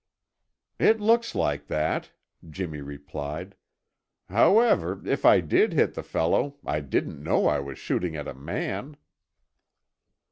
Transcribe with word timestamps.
"It 0.79 0.99
looks 0.99 1.35
like 1.35 1.67
that," 1.67 2.09
Jimmy 2.49 2.81
replied. 2.81 3.53
"However, 4.29 4.99
if 5.05 5.25
I 5.25 5.41
did 5.41 5.73
hit 5.73 5.93
the 5.93 6.01
fellow, 6.01 6.57
I 6.65 6.79
didn't 6.79 7.21
know 7.21 7.45
I 7.45 7.59
was 7.59 7.77
shooting 7.77 8.15
at 8.15 8.27
a 8.27 8.33
man." 8.33 8.97